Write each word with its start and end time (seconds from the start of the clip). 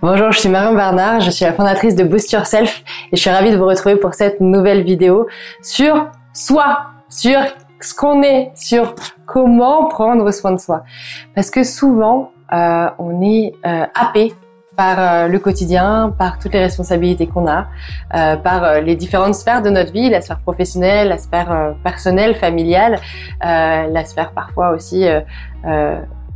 Bonjour, 0.00 0.30
je 0.30 0.38
suis 0.38 0.48
Marion 0.48 0.74
Bernard, 0.74 1.20
je 1.20 1.30
suis 1.30 1.44
la 1.44 1.52
fondatrice 1.52 1.96
de 1.96 2.04
Boost 2.04 2.30
Yourself 2.32 2.84
et 3.10 3.16
je 3.16 3.20
suis 3.20 3.30
ravie 3.30 3.50
de 3.50 3.56
vous 3.56 3.66
retrouver 3.66 3.96
pour 3.96 4.14
cette 4.14 4.40
nouvelle 4.40 4.82
vidéo 4.84 5.26
sur 5.60 6.06
soi, 6.32 6.86
sur 7.08 7.40
ce 7.80 7.94
qu'on 7.94 8.22
est, 8.22 8.52
sur 8.54 8.94
comment 9.26 9.88
prendre 9.88 10.30
soin 10.30 10.52
de 10.52 10.60
soi. 10.60 10.84
Parce 11.34 11.50
que 11.50 11.64
souvent, 11.64 12.30
euh, 12.52 12.88
on 12.98 13.20
est 13.22 13.52
euh, 13.66 13.86
happé 13.94 14.34
par 14.78 15.00
euh, 15.00 15.26
le 15.26 15.40
quotidien, 15.40 16.14
par 16.16 16.38
toutes 16.38 16.52
les 16.52 16.60
responsabilités 16.60 17.26
qu'on 17.26 17.48
a, 17.48 17.66
euh, 18.14 18.36
par 18.36 18.62
euh, 18.62 18.80
les 18.80 18.94
différentes 18.94 19.34
sphères 19.34 19.60
de 19.60 19.70
notre 19.70 19.92
vie, 19.92 20.08
la 20.08 20.20
sphère 20.20 20.38
professionnelle, 20.38 21.08
la 21.08 21.18
sphère 21.18 21.74
personnelle, 21.82 22.36
familiale, 22.36 23.00
la 23.42 24.04
sphère 24.04 24.30
parfois 24.30 24.70
aussi 24.70 25.04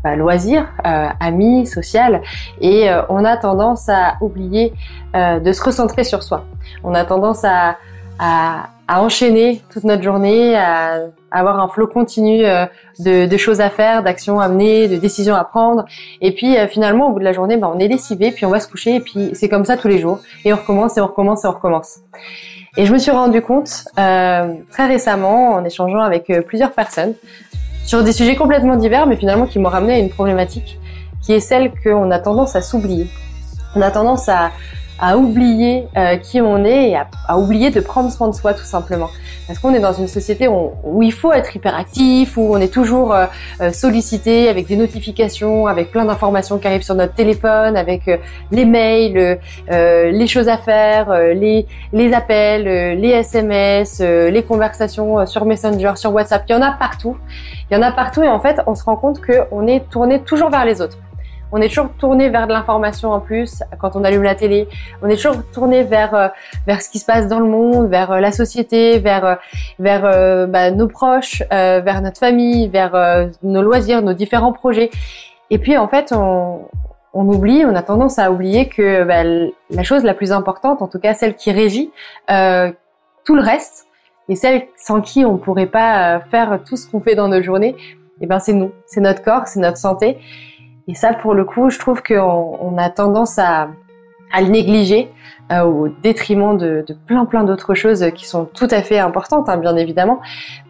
bah, 0.03 0.17
loisir, 0.17 0.67
euh, 0.85 1.09
amis, 1.21 1.65
social, 1.67 2.23
et 2.61 2.91
euh, 2.91 3.03
on 3.09 3.25
a 3.25 3.37
tendance 3.37 3.89
à 3.89 4.17
oublier 4.21 4.73
euh, 5.15 5.39
de 5.39 5.53
se 5.53 5.63
recentrer 5.63 6.03
sur 6.03 6.25
soi. 6.25 6.45
On 6.83 6.93
a 6.95 7.05
tendance 7.05 7.45
à, 7.45 7.77
à, 8.19 8.69
enchaîner 8.89 9.63
toute 9.73 9.85
notre 9.85 10.03
journée, 10.03 10.57
à, 10.57 11.03
avoir 11.31 11.61
un 11.61 11.69
flot 11.69 11.87
continu 11.87 12.43
de, 12.43 13.27
de, 13.27 13.37
choses 13.37 13.61
à 13.61 13.71
faire, 13.71 14.03
d'actions 14.03 14.39
à 14.41 14.49
mener, 14.49 14.89
de 14.89 14.97
décisions 14.97 15.35
à 15.35 15.45
prendre, 15.45 15.85
et 16.21 16.33
puis 16.33 16.57
finalement 16.69 17.09
au 17.09 17.13
bout 17.13 17.21
de 17.21 17.25
la 17.25 17.33
journée, 17.33 17.57
bah, 17.57 17.71
on 17.75 17.79
est 17.79 17.89
lessivé, 17.89 18.33
puis 18.33 18.45
on 18.45 18.51
va 18.51 18.61
se 18.61 18.69
coucher, 18.69 18.97
et 18.97 19.01
puis 19.01 19.31
c'est 19.33 19.49
comme 19.49 19.65
ça 19.65 19.77
tous 19.79 19.89
les 19.89 19.99
jours, 19.99 20.19
et 20.45 20.53
on 20.53 20.57
recommence, 20.57 20.99
et 20.99 21.01
on 21.01 21.07
recommence, 21.07 21.45
et 21.45 21.47
on 21.47 21.53
recommence. 21.53 22.01
Et 22.77 22.85
je 22.85 22.93
me 22.93 22.99
suis 22.99 23.13
rendu 23.13 23.41
compte 23.41 23.85
très 23.95 24.87
récemment 24.87 25.53
en 25.53 25.65
échangeant 25.65 26.03
avec 26.03 26.31
plusieurs 26.47 26.73
personnes 26.73 27.15
sur 27.85 28.03
des 28.05 28.13
sujets 28.13 28.37
complètement 28.37 28.77
divers, 28.77 29.07
mais 29.07 29.17
finalement 29.17 29.47
qui 29.47 29.59
m'ont 29.59 29.69
ramené 29.69 29.95
à 29.95 29.99
une 29.99 30.11
problématique 30.11 30.79
qui 31.23 31.33
est 31.33 31.41
celle 31.41 31.73
qu'on 31.83 32.11
a 32.11 32.19
tendance 32.19 32.57
à 32.57 32.63
s'oublier. 32.63 33.07
On 33.77 33.81
a 33.81 33.91
tendance 33.91 34.29
à, 34.29 34.51
à 35.03 35.17
oublier 35.19 35.89
euh, 35.97 36.17
qui 36.17 36.41
on 36.41 36.65
est 36.65 36.91
et 36.91 36.97
à, 36.97 37.37
oublier 37.37 37.71
de 37.71 37.81
prendre 37.81 38.11
soin 38.11 38.29
de 38.29 38.35
soi 38.35 38.55
tout 38.55 38.65
simplement. 38.65 39.11
Parce 39.49 39.59
qu'on 39.59 39.75
est 39.75 39.81
dans 39.81 39.93
une 39.93 40.07
société 40.07 40.47
où, 40.47 41.03
il 41.03 41.13
faut 41.13 41.33
être 41.33 41.57
hyperactif, 41.57 42.37
où 42.37 42.55
on 42.55 42.59
est 42.59 42.73
toujours 42.73 43.13
euh, 43.13 43.27
euh, 43.61 43.73
sollicité 43.73 44.49
avec 44.49 44.69
des 44.69 44.77
notifications, 44.77 45.67
avec 45.67 45.91
plein 45.91 46.05
d'informations 46.05 46.59
qui 46.59 46.69
arrivent 46.69 46.85
sur 46.85 46.95
notre 46.95 47.15
téléphone, 47.15 47.77
avec 47.77 48.09
les 48.53 48.65
mails, 48.65 49.41
les 49.69 50.27
choses 50.29 50.49
à 50.49 50.59
faire, 50.59 51.13
les, 51.35 51.67
les 51.93 52.13
appels, 52.13 52.99
les 53.01 53.09
SMS, 53.09 54.01
les 54.01 54.43
conversations 54.45 55.27
sur 55.27 55.45
Messenger, 55.45 55.93
sur 55.97 56.13
WhatsApp. 56.13 56.45
Il 56.49 56.53
y 56.53 56.55
en 56.55 56.63
a 56.63 56.71
partout. 56.71 57.17
Il 57.71 57.75
y 57.75 57.77
en 57.77 57.83
a 57.83 57.91
partout 57.91 58.23
et 58.23 58.29
en 58.29 58.39
fait, 58.39 58.61
on 58.69 58.77
se 58.77 58.85
rend 58.85 58.97
compte 58.97 59.21
qu'on 59.21 59.67
est 59.67 59.89
tourné 59.91 60.21
toujours 60.21 60.51
vers 60.51 60.65
les 60.65 60.81
autres 60.81 60.99
on 61.53 61.61
est 61.61 61.69
toujours 61.69 61.91
tourné 61.93 62.31
vers 62.31 62.47
de 62.47 62.53
l'information 62.53 63.13
en 63.13 63.21
plus 63.21 63.63
quand 63.79 63.95
on 63.95 64.05
allume 64.05 64.23
la 64.23 64.35
télé. 64.35 64.69
On 65.03 65.09
est 65.09 65.17
toujours 65.17 65.37
tourné 65.53 65.85
vers 65.85 66.15
euh, 66.15 66.29
vers 66.67 66.81
ce 66.81 66.89
qui 66.89 66.99
se 66.99 67.05
passe 67.05 67.29
dans 67.29 67.39
le 67.39 67.47
monde, 67.47 67.89
vers 67.89 68.11
euh, 68.11 68.21
la 68.21 68.33
société, 68.33 68.99
vers 68.99 69.25
euh, 69.25 69.35
vers 69.79 70.49
bah, 70.49 70.71
nos 70.71 70.89
proches, 70.89 71.43
vers 71.51 72.01
notre 72.01 72.19
famille, 72.19 72.69
vers 72.69 73.29
nos 73.43 73.63
loisirs, 73.63 74.03
nos 74.03 74.15
différents 74.15 74.53
projets. 74.53 74.91
Et 75.51 75.59
puis 75.59 75.77
en 75.77 75.89
fait, 75.89 76.13
on, 76.13 76.63
on 77.13 77.29
oublie, 77.29 77.65
on 77.67 77.75
a 77.75 77.83
tendance 77.83 78.19
à 78.19 78.33
oublier 78.33 78.69
que 78.69 79.05
bah, 79.05 79.23
la 79.71 79.83
chose 79.83 80.05
la 80.05 80.15
plus 80.15 80.33
importante, 80.33 80.81
en 80.81 80.89
tout 80.89 80.99
cas 80.99 81.13
celle 81.15 81.35
qui 81.37 81.53
régit 81.53 81.91
tout 82.29 83.35
le 83.37 83.43
reste, 83.43 83.87
et 84.29 84.37
celle 84.37 84.67
sans 84.77 85.01
qui 85.01 85.25
on 85.25 85.37
pourrait 85.37 85.67
pas 85.67 86.21
faire 86.31 86.61
tout 86.67 86.77
ce 86.77 86.91
qu'on 86.91 87.01
fait 87.01 87.15
dans 87.15 87.29
nos 87.29 87.43
journées, 87.43 87.77
et 88.23 88.25
eh 88.25 88.27
ben 88.27 88.39
c'est 88.39 88.53
nous, 88.53 88.71
c'est 88.87 89.01
notre 89.01 89.23
corps, 89.23 89.49
c'est 89.49 89.61
notre 89.61 89.79
santé. 89.79 90.19
Et 90.89 90.95
ça, 90.95 91.13
pour 91.15 91.35
le 91.35 91.45
coup, 91.45 91.71
je 91.71 91.79
trouve 91.79 92.03
qu'on 92.03 92.59
on 92.61 92.79
a 92.79 92.91
tendance 92.91 93.39
à, 93.39 93.69
à 94.33 94.41
le 94.41 94.49
négliger 94.49 95.11
euh, 95.51 95.63
au 95.63 95.89
détriment 95.89 96.57
de, 96.57 96.85
de 96.87 96.95
plein 97.07 97.25
plein 97.25 97.45
d'autres 97.45 97.75
choses 97.75 98.05
qui 98.15 98.27
sont 98.27 98.45
tout 98.47 98.69
à 98.71 98.83
fait 98.83 98.99
importantes, 98.99 99.49
hein, 99.49 99.57
bien 99.57 99.77
évidemment. 99.77 100.21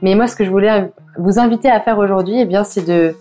Mais 0.03 0.15
moi, 0.15 0.27
ce 0.27 0.37
que 0.37 0.45
je 0.45 0.51
voulais 0.51 0.91
vous 1.19 1.39
inviter 1.39 1.71
à 1.71 1.81
faire 1.81 1.99
aujourd'hui, 1.99 2.41
eh 2.41 2.45
bien, 2.45 2.65
c'est 2.65 2.87
de 2.87 3.15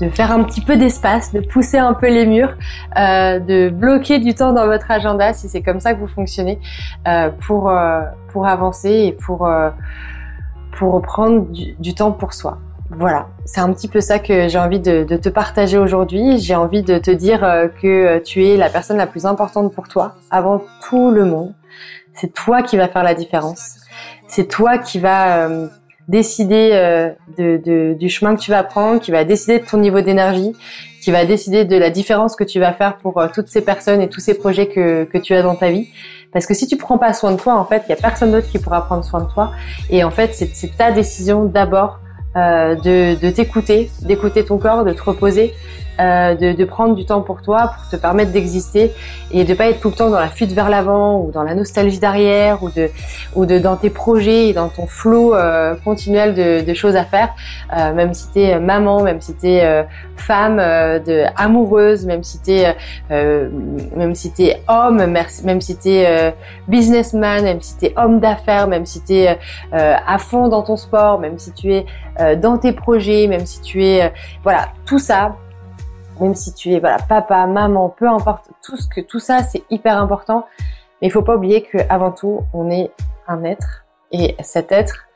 de 0.00 0.08
faire 0.08 0.32
un 0.32 0.42
petit 0.42 0.60
peu 0.60 0.76
d'espace, 0.76 1.32
de 1.32 1.40
pousser 1.40 1.78
un 1.78 1.94
peu 1.94 2.08
les 2.08 2.26
murs, 2.26 2.54
euh, 2.98 3.38
de 3.38 3.68
bloquer 3.68 4.18
du 4.18 4.34
temps 4.34 4.52
dans 4.52 4.66
votre 4.66 4.90
agenda 4.90 5.32
si 5.32 5.48
c'est 5.48 5.62
comme 5.62 5.80
ça 5.80 5.94
que 5.94 6.00
vous 6.00 6.08
fonctionnez 6.08 6.58
euh, 7.06 7.30
pour 7.46 7.70
euh, 7.70 8.02
pour 8.32 8.46
avancer 8.46 8.90
et 8.90 9.12
pour 9.12 9.46
euh, 9.46 9.70
pour 10.78 11.00
prendre 11.02 11.46
du, 11.52 11.74
du 11.78 11.94
temps 11.94 12.10
pour 12.12 12.32
soi 12.32 12.58
voilà, 12.98 13.28
c'est 13.44 13.60
un 13.60 13.72
petit 13.72 13.88
peu 13.88 14.00
ça 14.00 14.18
que 14.18 14.48
j'ai 14.48 14.58
envie 14.58 14.80
de, 14.80 15.04
te 15.04 15.28
partager 15.28 15.78
aujourd'hui. 15.78 16.38
J'ai 16.38 16.54
envie 16.54 16.82
de 16.82 16.98
te 16.98 17.10
dire 17.10 17.42
euh, 17.42 17.68
que 17.68 18.18
tu 18.18 18.46
es 18.46 18.56
la 18.56 18.68
personne 18.68 18.96
la 18.96 19.06
plus 19.06 19.24
importante 19.24 19.72
pour 19.72 19.88
toi, 19.88 20.16
avant 20.30 20.62
tout 20.88 21.10
le 21.10 21.24
monde. 21.24 21.54
C'est 22.14 22.32
toi 22.34 22.62
qui 22.62 22.76
va 22.76 22.88
faire 22.88 23.02
la 23.02 23.14
différence. 23.14 23.76
C'est 24.28 24.46
toi 24.46 24.76
qui 24.78 24.98
va 24.98 25.46
euh, 25.46 25.68
décider 26.08 26.70
euh, 26.72 27.10
de, 27.38 27.94
du 27.94 28.08
chemin 28.10 28.36
que 28.36 28.40
tu 28.40 28.50
vas 28.50 28.62
prendre, 28.62 29.00
qui 29.00 29.10
va 29.10 29.24
décider 29.24 29.58
de 29.58 29.64
ton 29.64 29.78
niveau 29.78 30.02
d'énergie, 30.02 30.52
qui 31.02 31.10
va 31.10 31.24
décider 31.24 31.64
de 31.64 31.76
la 31.76 31.88
différence 31.88 32.36
que 32.36 32.44
tu 32.44 32.60
vas 32.60 32.72
faire 32.72 32.98
pour 32.98 33.22
toutes 33.34 33.48
ces 33.48 33.62
personnes 33.62 34.02
et 34.02 34.08
tous 34.08 34.20
ces 34.20 34.34
projets 34.34 34.68
que, 34.68 35.04
que 35.04 35.18
tu 35.18 35.34
as 35.34 35.42
dans 35.42 35.56
ta 35.56 35.70
vie. 35.70 35.88
Parce 36.32 36.46
que 36.46 36.54
si 36.54 36.66
tu 36.66 36.76
prends 36.76 36.98
pas 36.98 37.12
soin 37.12 37.32
de 37.32 37.36
toi, 37.36 37.54
en 37.54 37.64
fait, 37.64 37.82
il 37.86 37.90
y 37.90 37.92
a 37.92 37.96
personne 37.96 38.32
d'autre 38.32 38.48
qui 38.48 38.58
pourra 38.58 38.84
prendre 38.84 39.04
soin 39.04 39.20
de 39.22 39.30
toi. 39.30 39.52
Et 39.90 40.04
en 40.04 40.10
fait, 40.10 40.34
c'est 40.34 40.76
ta 40.76 40.90
décision 40.92 41.44
d'abord 41.44 41.98
euh, 41.98 42.01
de, 42.34 43.20
de 43.20 43.30
t'écouter, 43.30 43.90
d'écouter 44.02 44.44
ton 44.44 44.58
corps, 44.58 44.84
de 44.84 44.92
te 44.92 45.02
reposer, 45.02 45.54
euh, 46.02 46.34
de, 46.34 46.64
prendre 46.64 46.94
du 46.94 47.04
temps 47.04 47.20
pour 47.20 47.42
toi, 47.42 47.72
pour 47.76 47.88
te 47.88 47.96
permettre 47.96 48.32
d'exister 48.32 48.92
et 49.30 49.44
de 49.44 49.54
pas 49.54 49.68
être 49.68 49.80
tout 49.80 49.88
le 49.88 49.94
temps 49.94 50.10
dans 50.10 50.18
la 50.18 50.28
fuite 50.28 50.52
vers 50.52 50.68
l'avant 50.68 51.20
ou 51.20 51.30
dans 51.30 51.42
la 51.42 51.54
nostalgie 51.54 51.98
d'arrière 51.98 52.62
ou 52.62 52.70
de 52.70 52.88
ou 53.34 53.46
de 53.46 53.58
dans 53.58 53.76
tes 53.76 53.90
projets 53.90 54.48
et 54.48 54.52
dans 54.52 54.68
ton 54.68 54.86
flot 54.86 55.34
euh, 55.34 55.74
continuel 55.84 56.34
de, 56.34 56.74
choses 56.74 56.96
à 56.96 57.04
faire. 57.04 57.34
Euh, 57.76 57.92
même 57.92 58.14
si 58.14 58.30
t'es 58.30 58.58
maman, 58.58 59.02
même 59.02 59.20
si 59.20 59.34
t'es 59.34 59.84
femme, 60.16 60.56
de 60.56 61.24
amoureuse, 61.36 62.06
même 62.06 62.22
si 62.22 62.40
t'es 62.40 62.74
même 63.10 64.14
si 64.14 64.32
t'es 64.32 64.62
homme, 64.68 65.04
même 65.44 65.60
si 65.60 65.76
t'es 65.76 66.34
businessman, 66.68 67.42
même 67.42 67.60
si 67.60 67.76
t'es 67.76 67.92
homme 67.96 68.20
d'affaires, 68.20 68.68
même 68.68 68.86
si 68.86 69.02
t'es 69.02 69.36
à 69.72 70.18
fond 70.18 70.48
dans 70.48 70.62
ton 70.62 70.76
sport, 70.76 71.18
même 71.20 71.38
si 71.38 71.52
tu 71.52 71.74
es 71.74 71.86
dans 72.36 72.58
tes 72.58 72.72
projets, 72.72 73.26
même 73.26 73.46
si 73.46 73.60
tu 73.60 73.84
es 73.84 74.12
voilà 74.42 74.68
tout 74.86 74.98
ça 74.98 75.36
même 76.22 76.34
si 76.34 76.54
tu 76.54 76.72
es 76.72 76.80
voilà 76.80 76.98
papa, 77.08 77.46
maman, 77.46 77.88
peu 77.88 78.08
importe, 78.08 78.50
tout 78.64 78.76
ce 78.76 78.88
que 78.88 79.00
tout 79.00 79.18
ça 79.18 79.42
c'est 79.42 79.62
hyper 79.70 79.98
important. 79.98 80.46
Mais 81.00 81.08
il 81.08 81.10
faut 81.10 81.22
pas 81.22 81.36
oublier 81.36 81.62
que 81.62 81.78
avant 81.88 82.12
tout, 82.12 82.42
on 82.54 82.70
est 82.70 82.92
un 83.26 83.42
être 83.42 83.84
et 84.12 84.36
cet 84.42 84.70
être, 84.72 85.06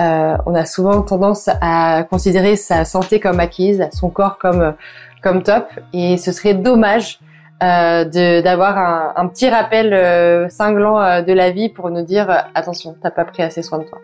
euh, 0.00 0.36
on 0.46 0.54
a 0.54 0.64
souvent 0.64 1.02
tendance 1.02 1.50
à 1.60 2.04
considérer 2.04 2.56
sa 2.56 2.84
santé 2.84 3.20
comme 3.20 3.40
acquise, 3.40 3.86
son 3.92 4.08
corps 4.08 4.38
comme 4.38 4.74
comme 5.22 5.42
top, 5.42 5.68
et 5.92 6.16
ce 6.18 6.32
serait 6.32 6.54
dommage 6.54 7.18
euh, 7.62 8.04
d'avoir 8.42 8.78
un, 9.18 9.26
petit 9.28 9.48
rappel 9.48 9.92
euh, 9.92 10.48
cinglant 10.48 11.22
de 11.22 11.32
la 11.32 11.50
vie 11.50 11.68
pour 11.68 11.90
nous 11.90 12.02
dire 12.02 12.30
attention, 12.54 12.96
t'as 13.02 13.10
pas 13.10 13.24
pris 13.24 13.42
assez 13.42 13.62
soin 13.62 13.78
de 13.78 13.84
toi. 13.84 13.98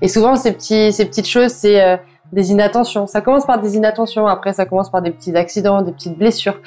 Et 0.00 0.08
souvent 0.08 0.36
ces 0.36 0.52
petits 0.52 0.92
ces 0.92 1.04
petites 1.04 1.28
choses, 1.28 1.52
c'est 1.52 2.00
des 2.32 2.52
inattentions. 2.52 3.06
Ça 3.06 3.20
commence 3.20 3.44
par 3.44 3.60
des 3.60 3.76
inattentions, 3.76 4.26
après 4.26 4.52
ça 4.52 4.66
commence 4.66 4.90
par 4.90 5.02
des 5.02 5.10
petits 5.10 5.36
accidents, 5.36 5.82
des 5.82 5.92
petites 5.92 6.16
blessures. 6.16 6.58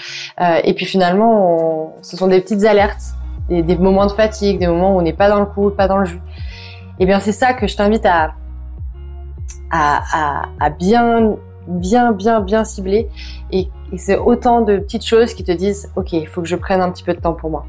Euh, 0.41 0.59
et 0.63 0.73
puis 0.73 0.85
finalement, 0.85 1.95
ce 2.01 2.17
sont 2.17 2.27
des 2.27 2.41
petites 2.41 2.63
alertes, 2.65 3.15
des, 3.49 3.63
des, 3.63 3.77
moments 3.77 4.05
de 4.05 4.11
fatigue, 4.11 4.59
des 4.59 4.67
moments 4.67 4.95
où 4.95 4.99
on 4.99 5.01
n'est 5.01 5.13
pas 5.13 5.29
dans 5.29 5.39
le 5.39 5.45
coup, 5.45 5.69
pas 5.69 5.87
dans 5.87 5.97
le 5.97 6.05
jus. 6.05 6.21
Et 6.99 7.03
eh 7.03 7.05
bien 7.05 7.19
c'est 7.19 7.31
ça 7.31 7.53
que 7.53 7.67
je 7.67 7.75
t'invite 7.75 8.05
à, 8.05 8.33
à, 9.71 10.03
à, 10.11 10.41
à, 10.59 10.69
bien, 10.69 11.35
bien, 11.67 12.11
bien, 12.11 12.39
bien 12.39 12.63
cibler. 12.63 13.09
Et, 13.51 13.69
et 13.91 13.97
c'est 13.97 14.17
autant 14.17 14.61
de 14.61 14.77
petites 14.77 15.05
choses 15.05 15.33
qui 15.33 15.43
te 15.43 15.51
disent, 15.51 15.91
ok, 15.95 16.13
il 16.13 16.27
faut 16.27 16.41
que 16.41 16.47
je 16.47 16.55
prenne 16.55 16.81
un 16.81 16.91
petit 16.91 17.03
peu 17.03 17.13
de 17.13 17.19
temps 17.19 17.33
pour 17.33 17.49
moi. 17.49 17.65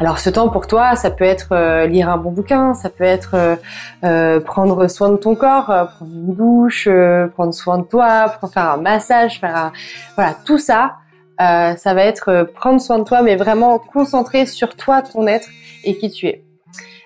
Alors 0.00 0.18
ce 0.18 0.30
temps 0.30 0.48
pour 0.48 0.66
toi, 0.66 0.96
ça 0.96 1.10
peut 1.10 1.24
être 1.24 1.48
euh, 1.52 1.86
lire 1.86 2.08
un 2.08 2.16
bon 2.16 2.32
bouquin, 2.32 2.74
ça 2.74 2.88
peut 2.88 3.04
être 3.04 3.34
euh, 3.34 3.56
euh 4.04 4.40
prendre 4.40 4.88
soin 4.88 5.10
de 5.10 5.16
ton 5.16 5.34
corps, 5.34 5.66
prendre 5.66 6.12
une 6.12 6.34
douche, 6.34 6.88
prendre 7.34 7.54
soin 7.54 7.78
de 7.78 7.84
toi, 7.84 8.34
faire 8.52 8.70
un 8.70 8.76
massage, 8.78 9.38
faire 9.40 9.56
un... 9.56 9.72
voilà 10.16 10.34
tout 10.44 10.58
ça. 10.58 10.96
ça 11.38 11.94
va 11.94 12.02
être 12.02 12.48
prendre 12.54 12.80
soin 12.80 12.98
de 12.98 13.04
toi, 13.04 13.22
mais 13.22 13.36
vraiment 13.36 13.78
concentré 13.78 14.46
sur 14.46 14.76
toi, 14.76 15.02
ton 15.02 15.26
être 15.26 15.48
et 15.84 15.96
qui 15.96 16.10
tu 16.10 16.26
es. 16.26 16.44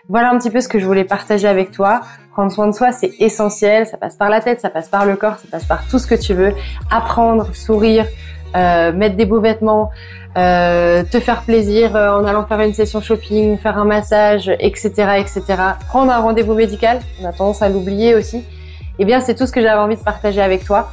Voilà 0.09 0.31
un 0.31 0.39
petit 0.39 0.51
peu 0.51 0.61
ce 0.61 0.69
que 0.69 0.79
je 0.79 0.87
voulais 0.87 1.05
partager 1.05 1.49
avec 1.49 1.73
toi. 1.73 2.01
Prendre 2.31 2.53
soin 2.53 2.69
de 2.69 2.73
soi, 2.73 2.93
c'est 2.93 3.13
essentiel. 3.19 3.87
Ça 3.87 3.97
passe 3.97 4.15
par 4.15 4.29
la 4.29 4.41
tête, 4.41 4.61
ça 4.61 4.71
passe 4.71 4.89
par 4.89 5.05
le 5.05 5.17
corps, 5.17 5.39
ça 5.39 5.49
passe 5.51 5.65
par 5.65 5.87
tout 5.89 5.99
ce 5.99 6.07
que 6.07 6.15
tu 6.15 6.33
veux. 6.33 6.55
Apprendre, 6.91 7.55
sourire, 7.57 8.07
euh, 8.55 8.93
mettre 8.93 9.17
des 9.17 9.27
beaux 9.27 9.41
vêtements, 9.41 9.91
euh, 10.37 11.03
te 11.03 11.19
faire 11.19 11.43
plaisir 11.43 11.97
euh, 11.97 12.11
en 12.11 12.25
allant 12.25 12.45
faire 12.47 12.61
une 12.61 12.75
session 12.75 13.01
shopping, 13.01 13.59
faire 13.59 13.79
un 13.79 13.85
massage, 13.85 14.51
etc., 14.61 14.91
etc. 15.19 15.43
Prendre 15.89 16.13
un 16.13 16.19
rendez-vous 16.19 16.55
médical, 16.55 17.01
on 17.23 17.27
a 17.27 17.33
tendance 17.33 17.63
à 17.63 17.69
l'oublier 17.69 18.15
aussi. 18.15 18.45
Eh 18.99 19.05
bien, 19.05 19.21
c'est 19.21 19.35
tout 19.35 19.47
ce 19.47 19.53
que 19.53 19.61
j'avais 19.61 19.81
envie 19.81 19.97
de 19.97 20.03
partager 20.03 20.41
avec 20.41 20.65
toi. 20.65 20.91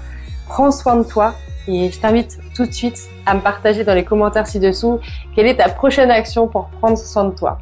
Prends 0.47 0.71
soin 0.71 0.95
de 0.95 1.03
toi 1.03 1.35
et 1.67 1.89
je 1.91 1.99
t'invite 1.99 2.39
tout 2.55 2.65
de 2.65 2.71
suite 2.71 2.99
à 3.25 3.33
me 3.33 3.39
partager 3.39 3.83
dans 3.83 3.93
les 3.93 4.03
commentaires 4.03 4.47
ci-dessous 4.47 4.99
quelle 5.35 5.47
est 5.47 5.55
ta 5.55 5.69
prochaine 5.69 6.11
action 6.11 6.47
pour 6.47 6.67
prendre 6.81 6.97
soin 6.97 7.25
de 7.25 7.35
toi. 7.35 7.59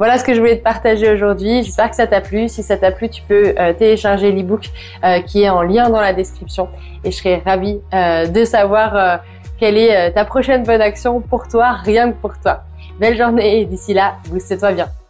Voilà 0.00 0.16
ce 0.16 0.24
que 0.24 0.32
je 0.32 0.40
voulais 0.40 0.56
te 0.56 0.62
partager 0.62 1.12
aujourd'hui. 1.12 1.62
J'espère 1.62 1.90
que 1.90 1.96
ça 1.96 2.06
t'a 2.06 2.22
plu. 2.22 2.48
Si 2.48 2.62
ça 2.62 2.78
t'a 2.78 2.90
plu, 2.90 3.10
tu 3.10 3.20
peux 3.20 3.52
euh, 3.58 3.74
télécharger 3.74 4.32
l'ebook 4.32 4.70
euh, 5.04 5.20
qui 5.20 5.42
est 5.42 5.50
en 5.50 5.60
lien 5.60 5.90
dans 5.90 6.00
la 6.00 6.14
description 6.14 6.70
et 7.04 7.10
je 7.10 7.18
serai 7.18 7.42
ravie 7.44 7.80
euh, 7.92 8.24
de 8.24 8.46
savoir 8.46 9.20
quelle 9.58 9.76
est 9.76 10.12
ta 10.12 10.24
prochaine 10.24 10.62
bonne 10.62 10.80
action 10.80 11.20
pour 11.20 11.48
toi, 11.48 11.72
rien 11.84 12.12
que 12.12 12.16
pour 12.16 12.32
toi. 12.40 12.62
Belle 12.98 13.18
journée 13.18 13.60
et 13.60 13.66
d'ici 13.66 13.92
là, 13.92 14.14
booste-toi 14.30 14.72
bien. 14.72 14.90